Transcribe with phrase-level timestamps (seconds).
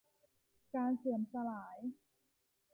[0.75, 1.77] การเสื่อมสลาย